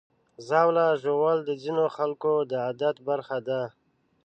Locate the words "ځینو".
1.63-1.83